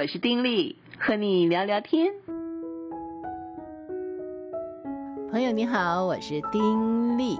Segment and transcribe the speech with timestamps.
[0.00, 2.14] 我是丁力，和你聊聊天。
[5.28, 7.36] 朋友你好，我是丁力。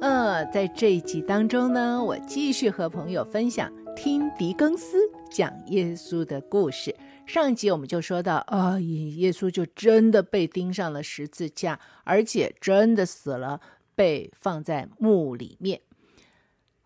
[0.00, 4.96] 呃，在这一集当中呢，我继续和朋友分享听狄更斯
[5.30, 6.96] 讲耶稣的故事。
[7.26, 13.60] 上集我们就说到，啊、哦，耶稣就真的被钉上了十字架，而且真的死了，
[13.94, 15.82] 被放在墓里面，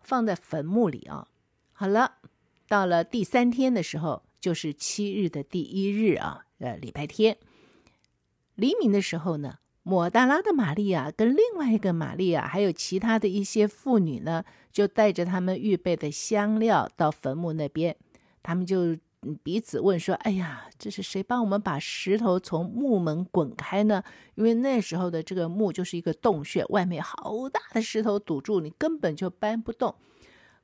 [0.01, 1.29] 放在坟墓里啊。
[1.71, 2.15] 好了，
[2.67, 4.22] 到了第三天的时候。
[4.43, 7.37] 就是七日的第一日啊，呃，礼拜天，
[8.55, 17.95] 黎明的时候呢，抹大拉的玛利亚跟另外一个玛利亚，还有其他的一些妇女呢，就带着他们预备的香料到坟墓那边。
[18.41, 18.97] 他们就
[19.41, 24.03] 彼此问说：“哎呀，这是谁帮我们把石头从墓门滚开呢？
[24.35, 29.95] 因为那时候的这个墓就是一个洞穴，外面好大的石头堵住，你根本就搬不动。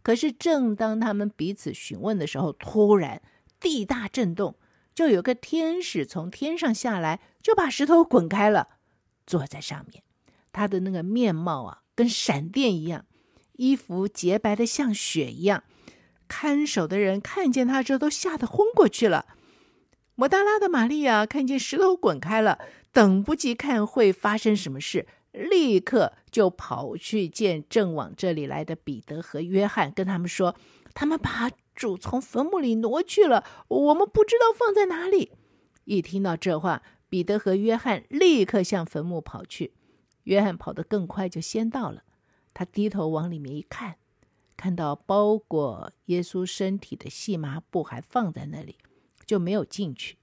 [0.01, 3.21] 可是正当他们彼此询问的时候，突然。”
[3.59, 4.55] 地大震动，
[4.95, 8.69] 就有个天使从天上下来，就把石头滚开了，
[9.27, 10.03] 坐在上面。
[10.51, 13.05] 他的那个面貌啊，跟闪电一样，
[13.53, 15.63] 衣服洁白的像雪一样。
[16.27, 19.25] 看守的人看见他之后，都吓得昏过去了。
[20.15, 22.59] 摩大拉的玛利亚看见石头滚开了，
[22.91, 30.55] 等不及看会发生什么事，立刻就跑去见正往这里来的彼得和约翰，跟他们说
[30.93, 35.31] ：“他们把。” 主从坟墓里挪去了，我们不知道放在哪里。
[35.85, 39.71] 一听到这话，彼得和约翰立刻向坟墓跑去。
[40.23, 42.03] 约翰跑得更快，就先到了。
[42.53, 43.95] 他低头往里面一看，
[44.57, 48.75] 看到包裹耶稣身体的细麻布还放在那里，
[49.25, 50.17] 就没有进去。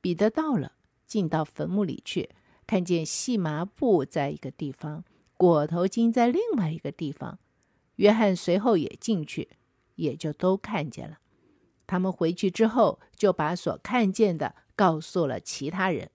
[0.00, 0.72] 彼得到了，
[1.06, 2.30] 进到坟墓里去，
[2.66, 5.04] 看见细麻布在一个地方，
[5.36, 7.38] 裹头巾在另外一个地方。
[7.96, 9.48] 约翰随后也进去。
[9.98, 11.18] 也就都看见了。
[11.86, 16.10] 他们回去之后，就把所看见的告诉了其他人。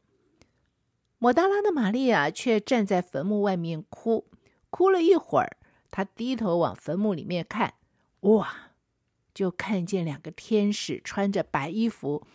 [1.17, 4.28] 抹大拉的玛利亚却站在坟墓外面哭，
[4.70, 5.58] 哭了一会儿，
[5.90, 7.74] 她低头往坟墓里面看，
[8.22, 8.72] 哇，
[9.34, 12.25] 就看见两个天使穿着白衣服，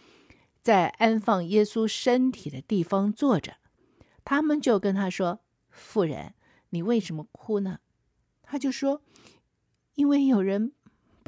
[0.60, 3.56] 在安放耶稣身体的地方坐着。
[4.24, 5.40] 他们就跟他说
[5.70, 6.34] ：“妇人，
[6.70, 7.78] 你为什么哭呢？”
[8.42, 9.02] 他就说
[9.94, 10.72] ：“因为有人。”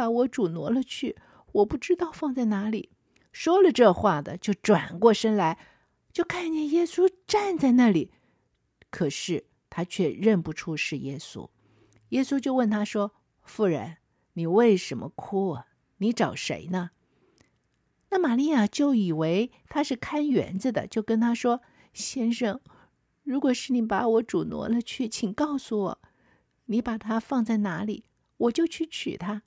[0.00, 1.14] 把我主挪了去，
[1.52, 2.88] 我不知道放在哪里。
[3.32, 5.58] 说了这话的，就转过身来，
[6.10, 8.10] 就看见耶稣站在那里，
[8.88, 11.50] 可是他却认不出是耶稣。
[12.08, 13.12] 耶稣就问他说
[13.44, 13.98] ：“妇人，
[14.32, 15.66] 你为什么哭啊？
[15.98, 16.92] 你找谁呢？”
[18.08, 21.60] 那玛利亚就以为他是看园子的，就跟他说
[21.92, 22.58] ：“先生，
[23.22, 26.02] 如果是你把我主挪了去，请告诉我，
[26.64, 28.06] 你把他放在哪里，
[28.38, 29.42] 我就去取他。”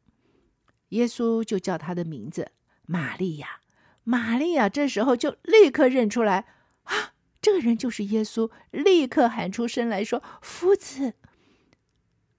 [0.94, 2.52] 耶稣就叫他的名字
[2.86, 3.62] 玛利亚，
[4.04, 6.46] 玛利亚这时候就立刻认出来
[6.84, 11.14] 啊，这个人就是耶稣，立刻喊出声来说：“夫子。”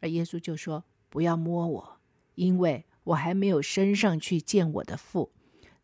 [0.00, 2.00] 而耶稣就说：“不要摸我，
[2.36, 5.32] 因为我还没有升上去见我的父。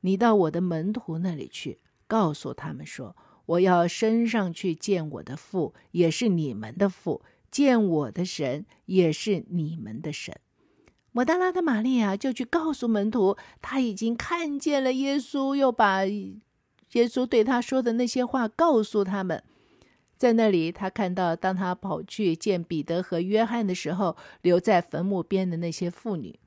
[0.03, 3.17] 你到我的门徒那里去，告诉他们说，
[3.47, 7.21] 我要升上去见我的父，也是你们的父；
[7.51, 10.39] 见我的神，也是你们的神。”
[11.13, 16.39] 抹大拉的玛利亚就去告诉门徒，他已经看见了耶稣，又把耶
[16.93, 19.43] 稣对他说的那些话告诉他们。
[20.17, 26.39] 在那里，他看到当他跑去见彼得和约翰的时候，留在坟墓边的那些妇女，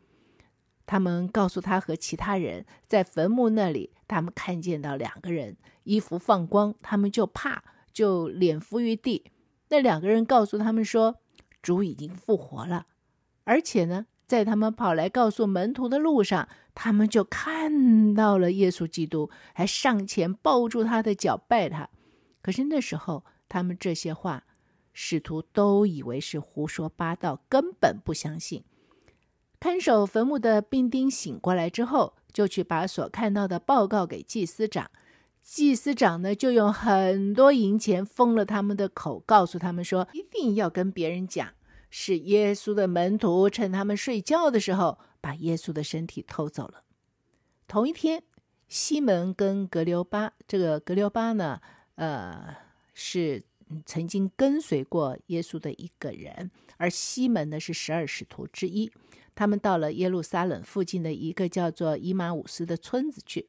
[0.86, 9.26] 他们告诉他和其他人，在坟墓那里，他们看见到两个人衣服放光，他们就怕，就脸伏于地。
[9.70, 11.16] 那两个人告诉他们说，
[11.62, 12.86] 主已经复活了，
[13.44, 14.06] 而且呢。
[14.34, 21.88] 在他们跑来告诉门徒的路上，他们就看到了耶稣基督，还上前抱住他的脚拜他。
[22.42, 24.46] 可是那时候，他们这些话，
[24.92, 28.64] 使徒都以为是胡说八道，根本不相信。
[29.60, 34.90] 看守坟墓的兵丁醒过来之后，就去把所看到的报告给祭司长。
[35.44, 41.50] 祭司长呢，就用很多银钱封了他们的口，告诉他们说，一定要跟别人讲。
[41.96, 46.84] 是耶稣的门徒趁他们睡觉的时候，把耶稣的身体偷走了。
[47.68, 48.24] 同一天，
[48.68, 51.62] 西门跟格留巴，这个格留巴呢，
[51.94, 52.56] 呃，
[52.96, 53.44] 是
[53.86, 58.92] 曾经跟随过耶稣的一个人，而西门呢是十二使徒之一。
[59.36, 63.48] 他们到了耶路撒冷附近的一个叫做伊马武斯的村子去。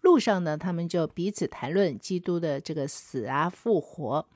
[0.00, 4.28] 路上呢，他们就彼此谈论基督的这个死啊复活。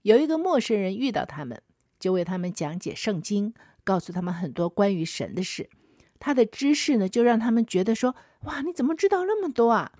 [0.00, 1.60] 有一个陌生人遇到他们。
[2.04, 5.70] 就为他们讲解圣经，告诉他们很多关于神的事。
[6.18, 8.14] 他的知识呢，就让他们觉得说
[8.44, 9.90] ：“哇，你怎么知道那么多啊？”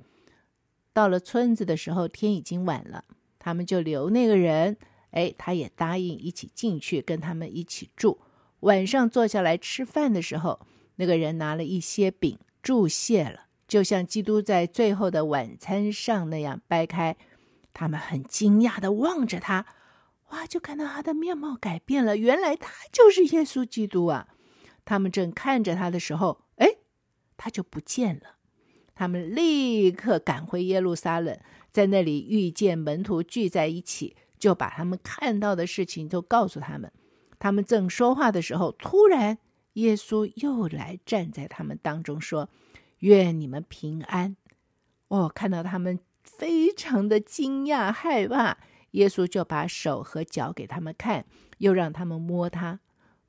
[0.92, 3.04] 到了村子的时候，天已经晚了，
[3.38, 4.76] 他们就留那个人，
[5.12, 8.20] 哎，他也答应一起进去跟他们一起住。
[8.60, 10.60] 晚上坐下来吃饭的时候，
[10.96, 17.16] 那个人拿了一些饼，祝谢了，就像基督在最后的晚餐上那样掰开。
[17.72, 19.64] 他们很惊讶地望着他，
[20.34, 24.26] 哇，就看到他的面貌改变了，原来他就是耶稣基督啊！
[24.84, 26.68] 他们正看着他的时候，哎，
[27.36, 28.34] 他就不见了。
[28.96, 31.38] 他们立刻赶回耶路撒冷，
[31.70, 36.92] 在那里遇见门徒聚在一起，就把他们看到的事情都告诉他们。
[37.38, 39.38] 他们正说话的时候，突然
[39.74, 42.48] 耶稣又来站在他们当中，说
[42.98, 44.36] ：“愿你们平安。”
[45.08, 48.58] 哦，看到他们非常的惊讶害怕，
[48.94, 51.24] 耶稣就把手和脚给他们看，
[51.58, 52.80] 又让他们摸他，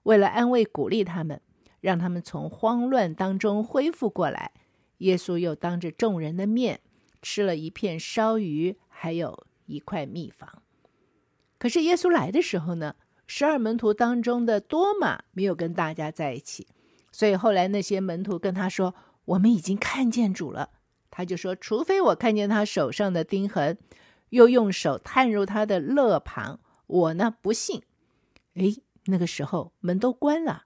[0.04, 1.42] 为了安慰鼓励他们，
[1.82, 4.52] 让他们从慌乱当中恢复过来。
[5.00, 6.80] 耶稣又当着众人的面
[7.22, 10.62] 吃了一片烧鱼，还有一块蜜房。
[11.58, 12.96] 可是耶稣来的时候呢，
[13.26, 16.68] 十二门徒当中的多马没有跟大家在一起，
[17.12, 18.94] 所以后来那些门徒跟他说
[19.26, 20.70] ：“我们已经看见主了。”
[21.10, 23.78] 他就说：“除非我看见他手上的钉痕，
[24.30, 27.84] 又用手探入他的肋旁，我呢不信。”
[28.56, 30.66] 诶，那个时候门都关了，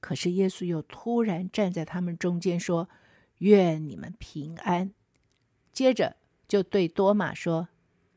[0.00, 2.88] 可是耶稣又突然站在他们中间说。
[3.40, 4.94] 愿你们平安。
[5.70, 6.16] 接着
[6.48, 7.68] 就对多马说：“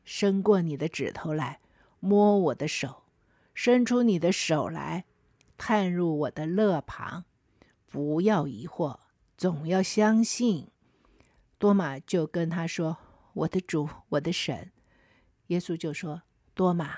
[0.02, 1.60] 伸过你的指头来，
[1.98, 3.04] 摸我的手；
[3.52, 5.04] 伸出你的手来，
[5.58, 7.26] 探入我的肋旁。
[7.86, 8.98] 不要疑惑，
[9.36, 10.68] 总要相信。”
[11.58, 12.96] 多马就跟他说
[13.32, 14.70] ：“我的主，我的神。”
[15.48, 16.22] 耶稣就说
[16.54, 16.90] ：“多马，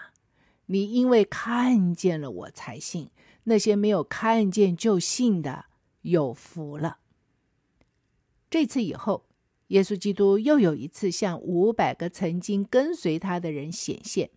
[0.66, 3.10] 你因为看见了我才信，
[3.44, 5.66] 那些没有看见就信的，
[6.02, 6.98] 有福了。”
[8.50, 9.24] 这次以后，
[9.68, 14.30] 耶稣基督又有一次向五百个曾经跟随他的人显现。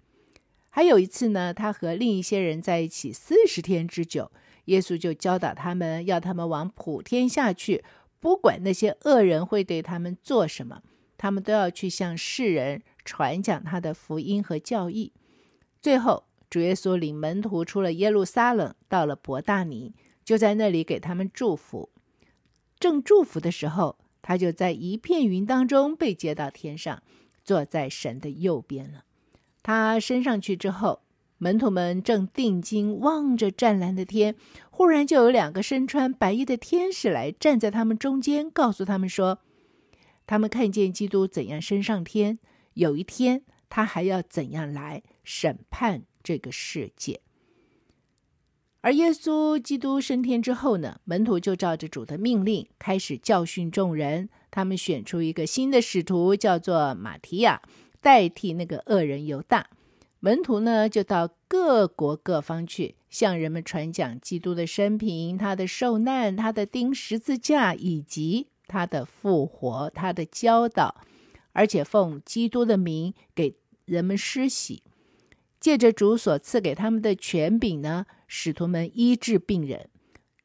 [0.69, 4.31] 还有一次呢，他和另一些人在一起四十天之久，
[4.65, 7.83] 耶稣就教导他们，要他们往普天下去，
[8.19, 10.81] 不管那些恶人会对他们做什么，
[11.25, 15.11] 他们都要去向世人传讲他的福音和教义。
[15.81, 21.89] 最后，主耶稣领门徒出了耶路撒冷，到了伯大尼，就在那里给他们祝福。
[22.77, 27.01] 正祝福的时候，他就在一片云当中被接到天上，
[27.43, 29.05] 坐在神的右边了。
[29.63, 31.01] 他升上去之后，
[31.39, 34.35] 门徒们正定睛望着湛蓝的天，
[34.69, 39.39] 忽然就有两个身穿白衣的天使来站在他们中间，告诉他们说：
[40.27, 42.39] 他们看见基督怎样升上天，
[42.73, 47.21] 有一天他还要怎样来审判这个世界。
[48.81, 54.29] 而耶稣基督升天之后呢，门徒就照着主的命令开始教训众人。
[54.51, 57.61] 他们选出一个新的使徒，叫做马提亚，
[57.99, 59.69] 代替那个恶人犹大。
[60.19, 71.03] 门徒呢，就到各国各方去，向人们传讲基督的生平、他的受难、他的钉十字架，以及他的复活、他的教导，
[71.53, 74.83] 而且奉基督的名给人们施洗。
[75.59, 79.89] 借着主所赐给他们的权柄呢，使徒们医治病人，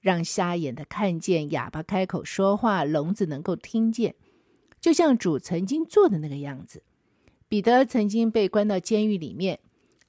[0.01, 4.15] 让瞎眼的看见，哑巴开口说话，聋子能够听见，
[4.81, 6.83] 就像主曾经做的那个样子。
[7.49, 9.59] 彼得曾经被关到监狱里面，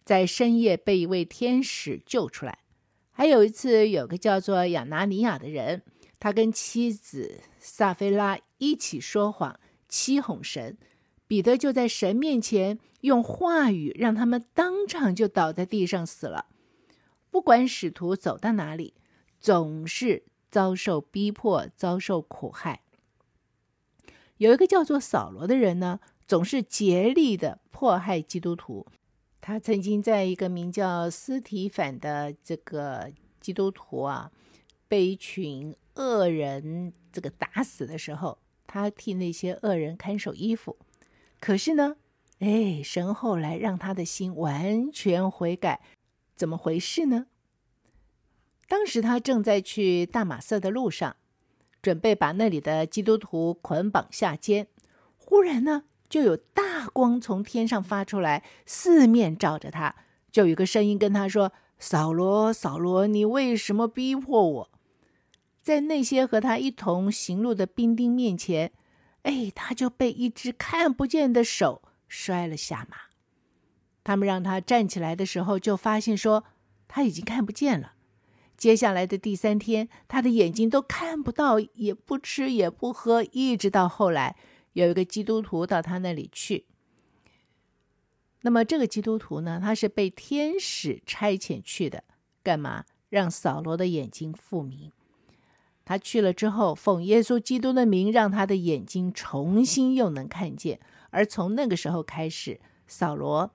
[0.06, 2.60] 在深夜被一位天使救出来。
[3.12, 5.82] 还有一次，有个叫做亚拿尼亚的人，
[6.22, 9.60] 他跟妻子撒菲拉一起说谎，
[9.90, 10.78] 欺哄神。
[11.26, 16.46] 彼得就在神面前用话语让他们当场就倒在地上死了。
[17.32, 18.94] 不管使徒走到哪里，
[19.40, 22.84] 总是遭受逼迫，遭受苦害。
[24.38, 28.86] 有一个叫做扫罗的人呢，总是竭力的迫害基督徒。
[29.40, 34.32] 他曾经在一个名叫斯提凡的这个基督徒啊，
[34.92, 40.76] 被一群恶人这个打死的时候，他替那些恶人看守衣服。
[41.40, 41.96] 可是呢，
[42.40, 45.80] 哎，神后来让他的心完全悔改，
[46.36, 47.28] 怎么回事呢？
[48.68, 51.16] 当时他正在去大马色的路上，
[51.82, 54.68] 准备把那里的基督徒捆绑下监。
[55.16, 59.96] 忽然呢，就有大光从天上发出来，四面照着他，
[60.30, 64.70] 就有个声音跟他说：“扫罗，扫罗，你为什么逼迫我？”
[65.62, 68.72] 在那些和他一同行路的兵丁面前。
[69.24, 72.98] 哎，他就被一只看不见的手摔了下马。
[74.04, 76.44] 他们让他站起来的时候，就发现说
[76.88, 77.94] 他已经看不见了。
[78.58, 84.36] 接下来的第三天，他的眼睛都看不到，也不吃也不喝，一直到后来，
[84.74, 86.66] 有一个基督徒到他那里去。
[88.42, 92.04] 那么这个基督徒呢，他是被天使差遣去的，
[92.42, 92.86] 干嘛？
[93.10, 94.92] 让扫罗的眼睛复明。
[95.92, 100.80] 他去了之后，奉耶稣基督的名，让他的眼睛重新又能看见。
[101.10, 103.52] 而从那个时候开始，扫罗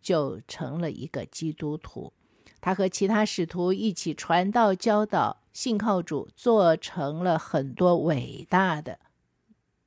[0.00, 2.12] 就成了一个基督徒。
[2.60, 9.00] 他和其他使徒一起传道、教导、信靠主，做成了很多伟大的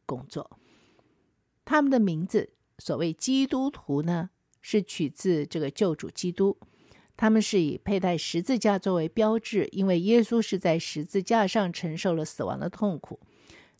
[0.05, 0.59] 工作。
[1.63, 4.29] 他们的名字，所谓基督徒呢，
[4.59, 6.57] 是取自这个救主基督。
[7.15, 13.19] 他们是以佩戴十字架作为标志，因为耶稣是在十字架上承受了死亡的痛苦。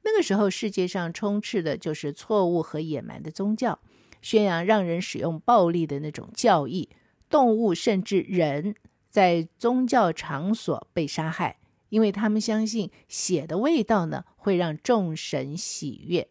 [0.03, 3.79] 那个时候，世界上充斥的就是错误和野蛮的宗教，
[4.21, 6.89] 宣扬让人使用暴力的那种教义。
[7.29, 8.75] 动物甚至人
[9.09, 11.57] 在宗教场所被杀害，
[11.89, 16.29] 因为他们相信血的味道呢，会让众神喜悦。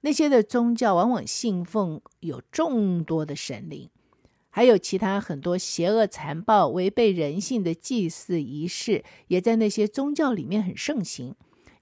[0.00, 3.90] 那些的宗教往往信奉有众多的神灵。
[4.58, 11.36] 还有其他很多邪恶、残暴、违背人性的祭祀仪式，也在那些宗教里面很盛行。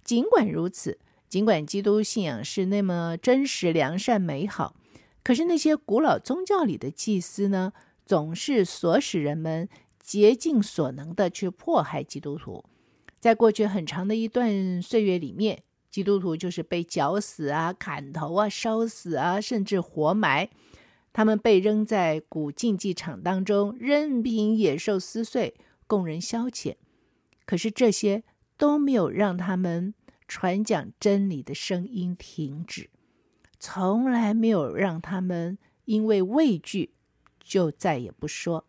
[0.04, 4.76] 尽管如此，尽管基督信仰是那么真实、良善、美好，
[5.24, 7.72] 可是那些古老宗教里的祭司呢，
[8.04, 12.62] 总是唆使人们竭尽所能的去迫害基督徒。
[13.18, 20.50] 在过去很长的一段岁月里面，基督徒就是被绞死啊、砍头啊、烧死啊，甚至活埋。
[21.16, 25.54] 他们被扔在古竞技场当中，任凭野兽撕碎，
[25.86, 26.76] 供人消遣。
[27.46, 28.22] 可是这些
[28.58, 29.94] 都没有让他们
[30.28, 32.90] 传讲真理的声音停止，
[33.58, 35.56] 从来没有让他们
[35.86, 36.92] 因为畏惧
[37.42, 38.66] 就再也不说，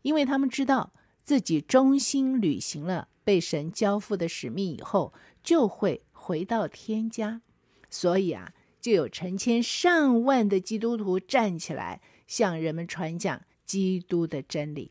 [0.00, 7.42] 因为他们知道自己忠心履行了被神交付的使命以后，就会回到天家。
[7.90, 8.54] 所以啊。
[8.80, 14.90] 就有成千上万的基督徒站起来，向人们传讲基督的真理。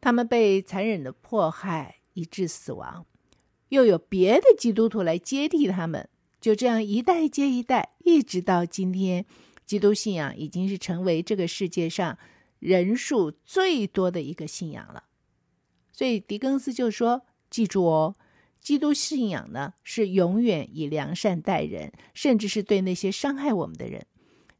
[0.00, 3.06] 他们被残忍的迫害，以致死亡，
[3.68, 6.08] 又有别的基督徒来接替他们。
[6.40, 9.24] 就这样一代接一代，一直到今天，
[9.64, 12.18] 基督信仰已经是成为这个世界上
[12.58, 15.04] 人数最多的一个信仰了。
[15.92, 18.16] 所以狄更斯就说：“记住哦。”
[18.62, 24.06] 基督信仰呢，是永远以良善待人，甚至是对那些伤害我们的人。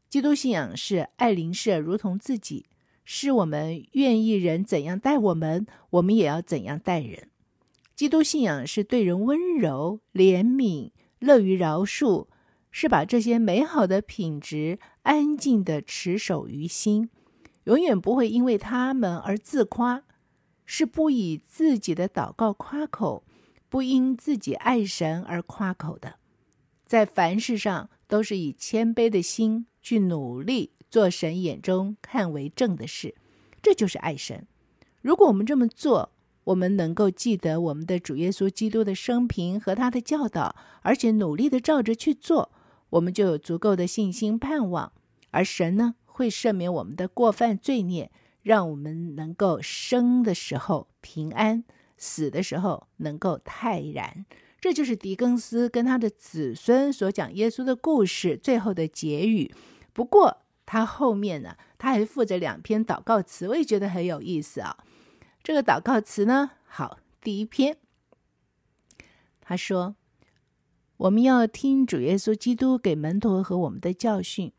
[0.09, 2.65] 基督信仰是爱邻舍如同自己，
[3.05, 7.29] 是我们愿意人怎样待我们，我们也要怎样待人。
[7.95, 12.27] 基督信仰是对人温柔、怜悯、乐于饶恕，
[12.71, 17.09] 是把这些美好的品质安静地持守于心，
[17.63, 20.03] 永远不会因为他们而自夸，
[20.65, 23.23] 是不以自己的祷告夸口。
[23.73, 26.17] 不因自己爱神而夸口的，
[26.85, 33.15] 在凡事上都是以谦卑的心去努力做神眼中看为正的事，
[33.63, 34.45] 这就是爱神。
[35.01, 36.11] 如果我们这么做，
[36.43, 42.51] 我们能够记得我们的主耶稣基督的生平和他的教导，而且努力的照着去做，
[42.91, 44.93] 我们就有足够的信心盼望，
[45.31, 48.11] 而神呢，会赦免我们的过犯罪孽，
[48.43, 51.63] 让我们能够生的时候平安。
[52.03, 54.25] 死的时候能够泰然，
[54.59, 59.55] 这就是狄更斯跟他的子孙所讲耶稣的故事最后的结语。
[59.93, 64.77] 不过他后面呢，他还附着两篇祷告词，我也觉得很有意思啊。
[65.41, 67.77] 这个祷告词呢，好，第一篇，
[69.39, 69.95] 他说
[70.97, 74.51] ：“我们要听主耶稣基督给门徒和我们的教训，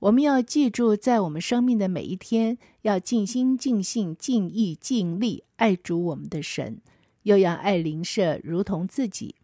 [0.00, 6.80] 我们要记住，在我们生命的每一天，要尽心、尽性、尽意、尽力爱主我们的神。”
[7.22, 9.34] 又要爱邻舍如同自己，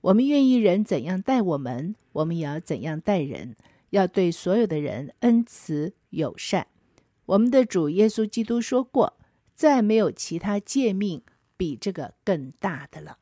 [0.00, 3.56] 我们愿意人怎样待我们，我们也要怎样待人。
[3.90, 6.66] 要对所有的人恩慈友善。
[7.24, 9.16] 我们的主耶稣基督说过，
[9.54, 11.22] 再没有其他诫命
[11.56, 13.18] 比这个更大的了。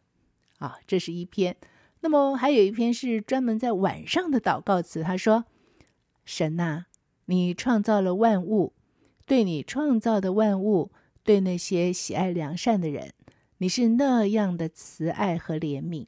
[0.58, 1.56] 啊，这是一篇。
[2.00, 5.02] 那么还有一篇是专门在晚上的祷告词。
[5.02, 5.44] 他说
[6.24, 6.86] ：“神呐，
[7.26, 8.72] 你创造了万物，
[9.26, 10.90] 对你创造的万物，
[11.22, 13.12] 对那些喜爱良善的人。”
[13.58, 16.06] 你是那样的慈爱和怜悯，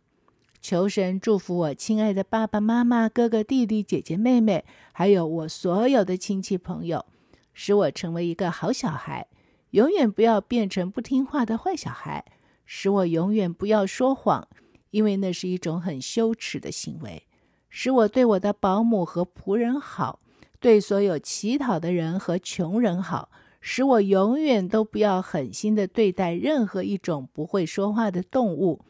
[0.61, 7.07] 求神祝福我亲爱的爸爸妈妈、哥哥弟弟、姐姐妹妹，还有我所有的亲戚朋友，
[7.55, 9.29] 使我成为一个好小孩，
[9.71, 12.25] 永远不要变成不听话的坏小孩，
[12.65, 14.49] 使我永远不要说谎，
[14.91, 17.23] 因为那是一种很羞耻的行为，
[17.71, 20.19] 使我对我的保姆和仆人好，
[20.59, 23.31] 对所有乞讨的人和穷人好。
[23.68, 28.85] 使我永远都不要狠心的对待任何一种不会说话的动物，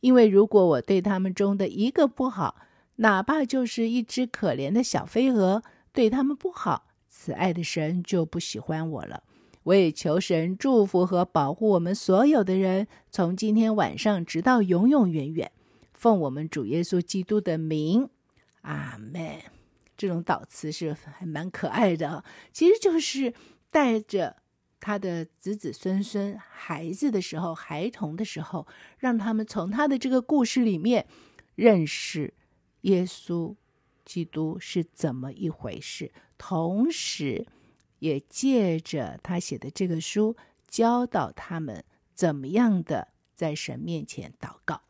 [0.00, 2.56] 因为如果我对他们中的一个不好，
[2.96, 5.62] 哪怕就是一只可怜的小飞蛾，
[5.92, 9.22] 对他们不好，慈爱的神就不喜欢我了。
[9.64, 15.52] 我也求神祝福和保护我们所有的人，从今天晚上直到永永远远。
[15.92, 18.08] 奉我们主耶稣基督的名，
[18.62, 19.42] 阿门。
[19.94, 23.32] 这种祷词是还蛮可爱的，其实就是
[23.72, 24.36] 带着
[24.78, 31.06] 他的子子孙孙、孩子的时候、孩童的时候，让他们从他的这个故事里面
[31.54, 32.34] 认识
[32.82, 33.56] 耶稣
[34.04, 37.46] 基督是怎么一回事，同时
[38.00, 40.36] 也借着他写的这个书，
[40.68, 41.82] 教导他们
[42.14, 44.82] 怎么样的在神面前祷告。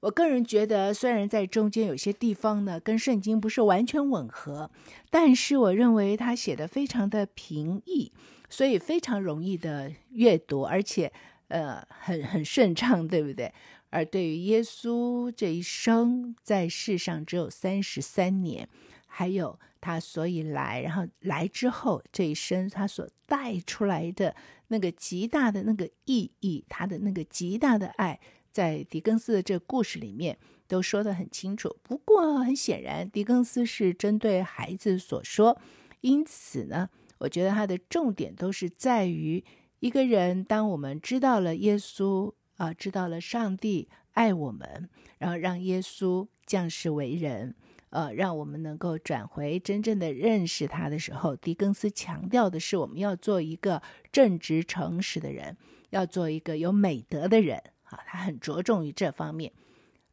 [0.00, 4.70] 我个人觉得，虽然在中间有些地方呢，跟圣经不是完全吻合，
[5.10, 8.12] 但是我认为他写的非常的平易，
[8.48, 11.12] 所以非常容易的阅读，而且
[11.48, 13.52] 呃很很顺畅，对不对？
[13.90, 18.68] 而对于耶稣这一生在世上只有三十三年，
[19.08, 24.36] 还有他所以来，然后来之后这一生他所带出来的
[24.68, 28.20] 那个极大的那个意义，他的那个极大的爱。
[28.58, 30.36] 在狄更斯的这个故事里面
[30.66, 31.76] 都说得很清楚。
[31.84, 35.56] 不过很显然，狄更斯是针对孩子所说，
[36.00, 39.44] 因此呢，我觉得他的重点都是在于
[39.78, 44.88] 一个人，当我们知道了耶稣啊、知道了上帝爱我们，
[45.18, 47.54] 然后让耶稣降世为人，
[47.90, 55.56] 呃，让我们能够转回真正的认识他的时候，狄更斯强调的是，我们要做一个正直诚实的人，
[55.90, 57.62] 要做一个有美德的人。
[57.90, 59.52] 啊，他很着重于这方面。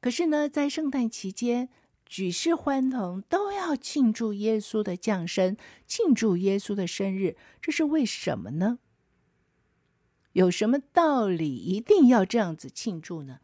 [0.02, 1.70] 可是呢，在圣诞期间，
[2.06, 8.80] 举世欢腾，都要庆祝耶稣的降生，庆祝耶稣的生日，这是为什么呢？
[10.34, 13.40] 有什么道理一定要这样子庆祝呢？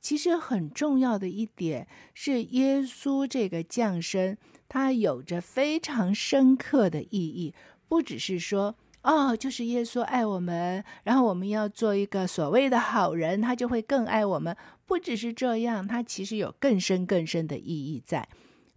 [0.00, 4.36] 其实很重要的一点是，耶稣这个降生，
[4.68, 7.54] 它有着非常深刻的意义，
[7.88, 8.76] 不只是说。
[9.02, 14.56] 哦，就是耶稣爱我们，然后我们要做一个所谓的好人，他就会更爱我们。
[14.86, 18.28] 不只是这样，他其实有更深更深的意义在。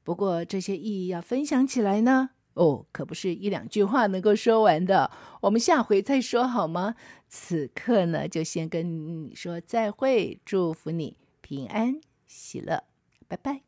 [0.04, 5.12] 不过这些意义要分享起来呢，哦，可不是一两句话能够说完的。
[5.42, 6.96] 我们下回再说好吗？
[7.28, 12.84] 此刻呢，就先跟你说再会，祝福你平安喜乐，
[13.28, 13.65] 拜拜。